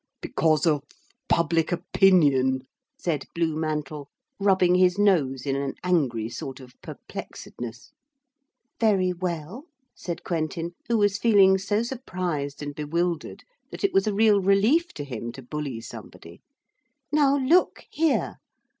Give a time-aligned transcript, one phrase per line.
[0.19, 0.81] 'Because of
[1.29, 2.63] public opinion,'
[2.97, 7.91] said Blue Mantle, rubbing his nose in an angry sort of perplexedness.
[8.79, 14.13] 'Very well,' said Quentin, who was feeling so surprised and bewildered that it was a
[14.15, 16.41] real relief to him to bully somebody.
[17.11, 18.37] 'Now look here.